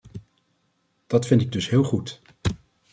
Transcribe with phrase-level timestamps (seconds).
[1.07, 2.21] Dat vind ik dus heel goed.